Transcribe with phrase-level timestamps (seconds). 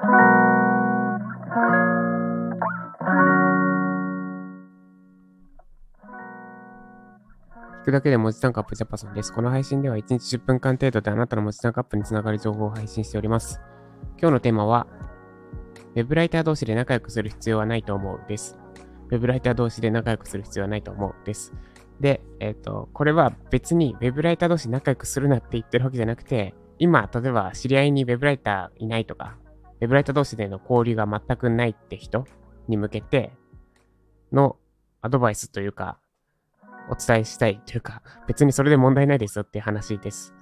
[0.00, 0.02] 聞
[7.84, 9.30] くだけで文字単価アップジャパソンです。
[9.30, 13.60] この配信では1日10分間程度であなたの文字単価アップにつながる情報を配信しております。
[14.18, 14.86] 今日のテーマは、
[15.94, 18.58] ウェブライター同士で仲良くする必要はないと思うです。
[19.10, 21.52] ウェブライター同士で仲良くする必要はないと思うです。
[22.00, 29.36] で、えっ、ー、と、これは別にウェブライター同士仲良くするなって言ってるわけじゃなくて、今、例えば知り合いにウェブライターいないとか、
[29.80, 32.26] ウェブライター同士での交流が全くないって人
[32.68, 33.32] に向けて
[34.32, 34.56] の
[35.00, 35.98] アドバイスというか、
[36.90, 40.34] お伝えしたいというか、別にそれで問題ないですよっていう話です。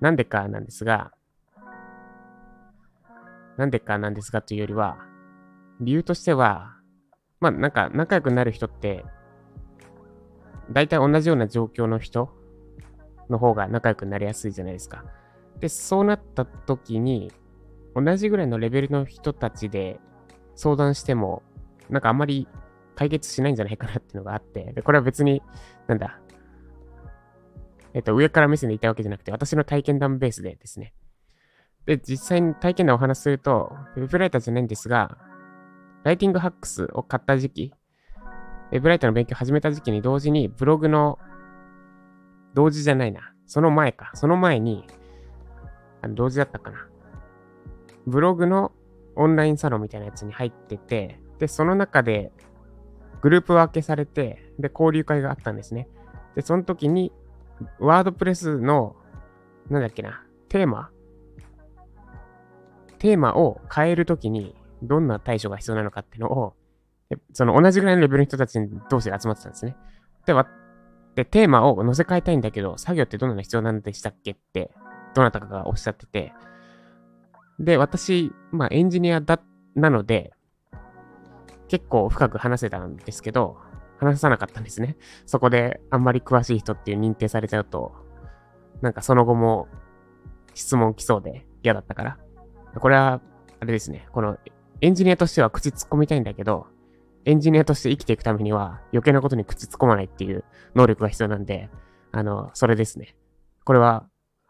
[0.00, 1.12] なんでかなんですが、
[3.56, 4.98] なんでかなんですがというよりは、
[5.80, 6.76] 理由としては、
[7.40, 9.04] まあなんか仲良くなる人って、
[10.72, 12.30] 大体同じような状況の人
[13.30, 15.04] の方が仲良くなりやすいじゃないですか。
[15.60, 17.30] で、そうなった時に、
[17.94, 20.00] 同じぐらいのレベルの人たちで
[20.54, 21.42] 相談しても、
[21.90, 22.48] なんかあんまり
[22.94, 25.42] 解決しないんじゃないかなっていうのがあって、で、これは別に、
[25.86, 26.20] なんだ、
[27.92, 30.94] えっと、上から目線で言ったわけじゃなくて、私の体験談ベースでですね。
[31.86, 35.16] で、実際に体験談をお話しすると、ウェブライターじゃないんですが、
[36.02, 37.72] ライティングハックスを買った時期、
[38.72, 41.18] ウェブライターの勉強を始めた時期に同時に、ブログの、
[42.54, 43.32] 同時じゃないな。
[43.46, 44.10] その前か。
[44.14, 44.86] その前に、
[46.02, 46.88] あの同時だったかな。
[48.06, 48.72] ブログの
[49.16, 52.32] オンラインサロンみたいなやつに入ってて、で、その中で
[53.22, 55.88] グループ分けされて、で、交流会があったんですね。
[56.34, 57.12] で、その時に、
[57.78, 58.96] ワードプレスの、
[59.70, 60.90] なんだっけな、テーマ？
[62.98, 66.54] テーマを変えるときに、どんな対処が必要なのかっていうのを、
[67.32, 68.58] その同じぐらいのレベルの人たち
[68.90, 69.76] 同士で集まってたんですね。
[70.26, 70.48] で、わ
[71.14, 74.72] でテーマを載せ替えたいんだけど、作業ってどんなの必要なんでしたっけって、
[75.14, 76.32] どなたかがおっしゃってて、
[77.58, 79.40] で、私、まあエンジニアだ、
[79.74, 80.32] なので、
[81.68, 83.58] 結構深く話せたんですけど、
[83.98, 84.96] 話さなかったんですね。
[85.26, 87.94] そこであんまり詳しい人っていう認定されちゃうと、
[88.82, 89.68] なんかその後も
[90.54, 92.18] 質問来そうで嫌だったから。
[92.80, 93.20] これは、
[93.60, 94.06] あれですね。
[94.12, 94.38] この
[94.80, 96.66] エンジニアとしては口突っ込みたいんだけど、
[97.24, 100.44] エンジニアとして生きていくためには余計なことに口突っ込まないっていう
[100.74, 101.70] 能力が必要なんで、
[102.12, 103.16] あの、それですね。
[103.64, 104.06] これは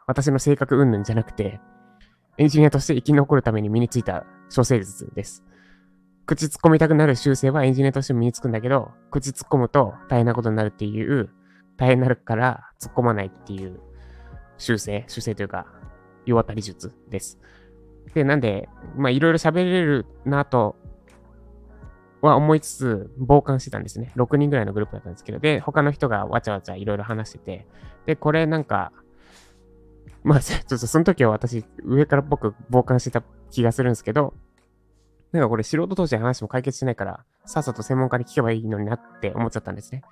[0.07, 1.61] 私の性格云々じゃなくて、
[2.37, 4.25] エンジニアとして生き残るために身についた
[4.55, 5.45] 処世術です。
[6.27, 11.31] 口突っ込みたくなる習性はエンジニアとして身につくんだけど、口突っ込むと大変なことになるっていう、
[11.77, 13.81] 大変になるから突っ込まないっていう
[14.59, 15.67] 習性、習性というか、
[16.27, 17.39] 世渡り術です。
[18.15, 20.77] で、なんで、まあいろいろ喋れるなと
[22.21, 24.13] は思いつつ、傍観してたんですね。
[24.17, 27.67] 6人ぐらいのグループだったんですけど、で、他の人がわちゃわちゃいろいろ話してて、
[28.07, 28.93] で、これなんか、
[30.25, 34.35] まあ、ちょっとその時は私、上から僕、傍観してた気がするんですけど、
[35.33, 40.03] なんかこれ素人同士で話も解決しないから、さっさと専門家に聞けばいいのになって思っちゃったんですね。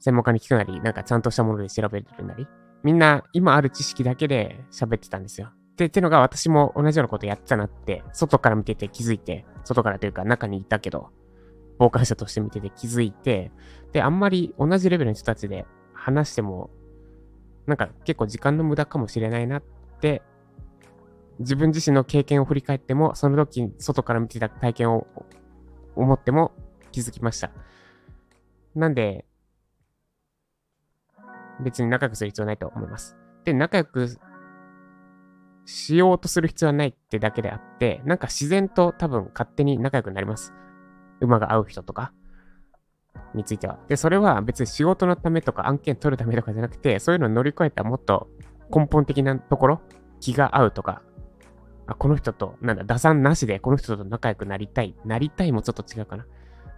[0.00, 2.48] 専門家に聞くなり、なんかちゃんとしたもので調べるなり、
[2.82, 5.52] みんな今ある知識だけで喋ってたんですよ。
[5.76, 11.10] で、ってのが私も同じようなことやっちゃなって、外から見てて気づいて、外からというか中にいたけど、
[11.78, 13.52] 傍観者として見てて気づいて、
[13.92, 16.70] で、あんまり同じレベルの人たちで話しても、
[17.68, 19.62] なんか結構時間の無駄かもしれないなっ
[20.00, 20.22] て
[21.38, 25.06] 自分自身の経験を振り返っても、その時、外から見てた体験を
[25.94, 26.52] 思っても
[26.90, 27.52] 気づきました。
[28.74, 29.24] なんで、
[31.60, 33.16] 別に仲良くする必要ないと思います。
[33.44, 34.08] で、仲良く
[35.64, 40.52] しようとする必要はないってだけであって、なんか自然と多分勝手に仲良くなります。
[41.20, 42.12] 馬が合う人とか
[43.34, 43.78] については。
[43.88, 48.28] で、それは別に仕事のためとか案件取るためとかじゃなくて、そういうのを乗り越えたもっと
[48.74, 49.80] 根本的なところ、
[50.20, 51.02] 気が合うとか、
[51.86, 54.94] あ、この人と、なんだ、打算なしでこの人と仲良くなりたい。
[55.04, 56.26] なりたいもちょっと違うかな。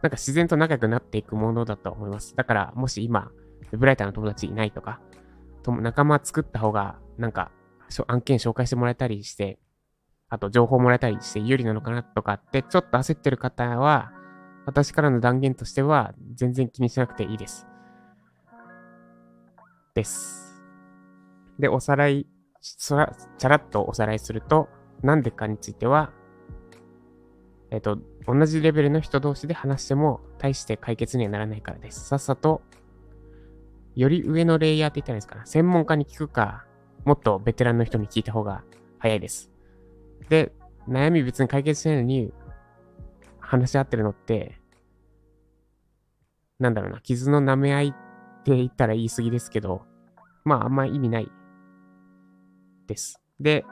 [0.03, 2.37] なんか自然と仲良くなっていくものだと思います。
[2.37, 3.31] だから、もし今、
[3.73, 5.01] ウェブライターの友達いないとか、
[5.63, 7.51] と仲間作った方が、なんか、
[8.07, 9.59] 案件紹介してもらえたりして、
[10.29, 14.13] あと情報もらえたりして有利なのかなとかって、ちょっと焦ってる方は、
[14.71, 17.67] 私からの断言としては、全然気にしなくていいです。
[19.97, 20.63] です。
[21.59, 22.25] で、おさらい、
[22.61, 24.69] ちゃらっとおさらいすると、
[25.03, 26.13] なんでかについては、
[27.73, 32.07] えっ、と、同じレベルの人同士で話しても、大して解決にはならないからです。
[32.07, 32.63] さっさと、
[33.97, 35.47] より上のレイヤーって言ったらいいですかな。
[35.47, 36.65] 専門家に聞くか、
[37.05, 38.63] もっとベテランの人に聞いた方が
[39.01, 39.51] 早いです。
[40.29, 40.53] で、
[40.89, 42.33] 悩み別に解決しないのに、
[43.41, 44.60] 話し合ってるのって、
[46.61, 49.83] なんだろうな、傷の舐め合いって言ったら言い過ぎですけど、
[50.45, 51.31] まああんま意味ない
[52.87, 53.21] です。
[53.41, 53.65] で、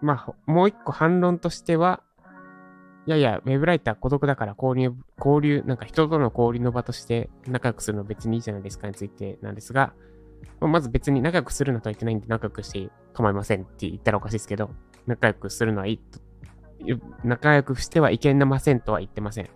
[0.00, 2.02] まあ、もう一個反論としては、
[3.06, 9.92] いやいや、ウェブライター孤独だから交流、交流、なんか人との交流の場として仲良くするの別にいいじゃないですかについてなんですが、
[10.60, 14.70] まず別に仲良くするなとは言ってないんで仲良くして構いませんって言ったらおかしいですけど、
[15.06, 16.20] 仲良くするのはいいと、
[17.24, 19.50] 仲良くしてはいけませんとは言ってません。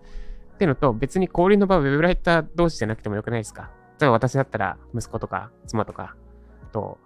[0.56, 3.70] ってのと、別に交流の場はウェブライター同士じゃなくてもよくないですか？
[4.00, 6.17] 例えば私だったら息子とか妻とか
[6.73, 6.99] と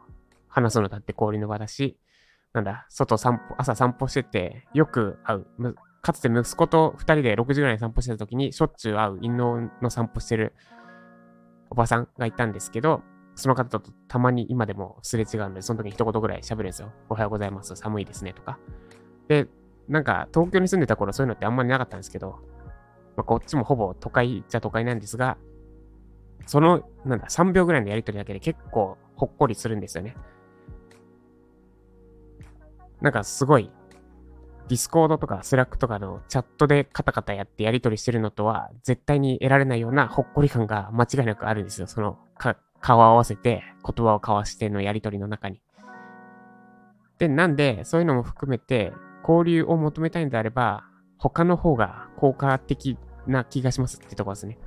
[0.48, 1.98] 話すのだって交流の場だし、
[2.52, 5.46] なんだ、外散歩、朝散歩してて、よく会う、
[6.02, 10.54] かつて息子と2人で6時ぐらいに散歩してた時に、しょっちゅう会う犬の散歩してる
[11.70, 13.02] おばさんがいたんですけど、
[13.36, 16.92] その方とたまに今でもすれ違うので、その時に一言ぐらい喋るんですよ。
[17.08, 17.76] おはようございます。
[17.76, 18.32] 寒いですね。
[18.32, 18.58] とか。
[19.28, 19.46] で、
[19.88, 22.40] なんか東京に住んでた頃そういうのってあんまりなかったんですけど、
[23.16, 25.36] まあ、こっちもほぼ都会じゃ都会なんですが、
[26.46, 30.16] その、なんだ、3秒ぐらいのやりとりだけで結構ほっこりするんですよね。
[33.00, 33.70] なんかすごい、
[34.68, 41.88] ディスコードとかスラックとかのチャットでカタカタやってやり取りしてるのとは絶対に得られないようなほっこり感が間違いなくあるんですよ。
[41.88, 42.18] その
[42.80, 45.60] 顔を合わせて言葉を交わしてのやり取りの中に。
[47.18, 48.92] で、なんでそういうのも含めて
[49.28, 50.84] 交流を求めたいんであれば
[51.20, 54.58] 他の方が効果的な気がしますってとこですね。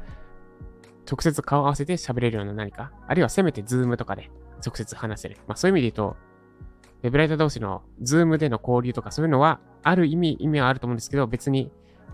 [1.09, 4.29] 直接顔合わせて喋れるような何か、あるいはせめてズームとかで
[4.65, 5.37] 直接話せる。
[5.47, 6.17] まあそういう意味で言うと、
[7.03, 11.71] ウェブライター同士のズームでの交流とかそういうのは、ある意味、意味はあると思うんですけど、別に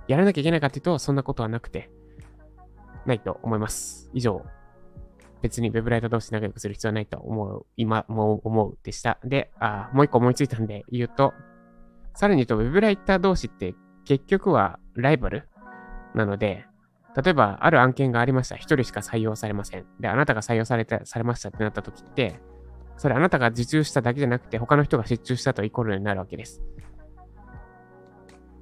[0.07, 1.91] やらなきゃいけないかっていうと、そんなことはなくて、
[3.05, 4.09] ないと思います。
[4.13, 4.43] 以上。
[5.41, 9.19] 別にウェブライター同士仲良くする必要はないと思う、今も思うでした。
[9.23, 11.33] で、あもう一個思いついたんで言うと、
[12.15, 13.75] さらに言うと、ウェブライター同士って
[14.09, 15.47] 結局はライバル
[16.15, 16.65] なので、
[17.15, 18.55] 例えば、ある案件がありました。
[18.55, 19.85] 一人しか採用されません。
[19.99, 22.39] で、あなたが採用された、されましたってなった時って、
[22.97, 26.59] それあなたが受注しただけじゃなくて、他の人が失注したとイコールになるわけです。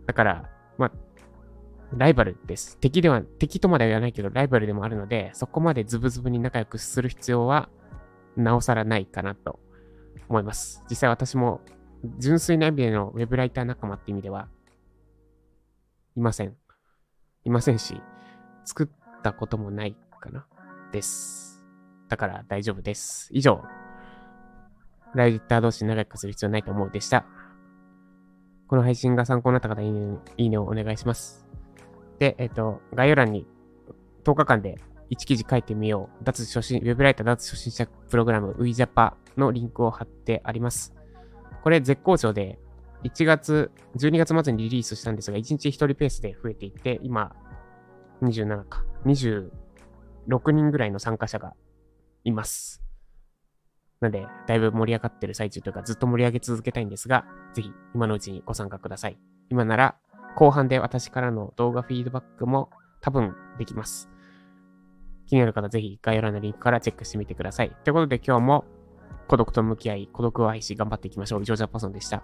[0.05, 0.91] だから、まあ、
[1.95, 2.77] ライバルです。
[2.79, 7.69] 敵では、敵とまでは言わないけど、ライバルでもあるので、そこまでズブズブに仲良くする必要は、
[8.35, 9.61] なおさらないかなと
[10.27, 10.83] 思います。
[10.89, 11.61] 実際私も、
[12.17, 14.49] 純粋な意味でのウェブライター仲間って意味では、
[16.17, 16.55] いません。
[17.45, 18.01] いませんし、
[18.65, 20.47] 作ったこともないかな。
[20.91, 21.63] です。
[22.09, 23.29] だから大丈夫です。
[23.31, 23.61] 以上、
[25.13, 27.23] ライジッター同士長くする必要ないと思うでした。
[28.67, 31.45] この配信が参考になった方、いいねいいねをお願いします。
[32.17, 33.45] で、えっ、と、概要欄に
[34.23, 34.79] 10日間で
[35.11, 36.23] 1記事書いてみよう。
[36.23, 40.95] 脱初心、ウェブライター脱初心者プログラム WeJapa のリンクを貼ってあります。
[41.61, 42.57] これ絶好調で、
[43.03, 47.35] 1月、12月末にリリースしたんですが、1日1人ペースで増えていって、今、
[48.21, 51.53] 27か、26人ぐらいの参加者が
[52.23, 52.83] います。
[53.99, 59.17] なんで、だいぶ盛り上がってる最中というか、ずっと盛り上げ続けたいんですが、ぜひ今のうちにご参加ください。
[59.49, 59.95] 今なら、
[60.35, 62.69] 後半で私からの動画フィードバックも
[63.01, 64.09] 多分できます。
[65.25, 67.75] 気になる方、ぜひ概要欄のリンクからチェックしてみてください。
[67.83, 68.65] ということで今日も
[69.27, 71.41] 孤独と向き合い、孤独を愛し頑張っていきましょう。
[71.41, 72.23] 以上、ジャパソンでした。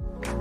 [0.00, 0.33] Bye.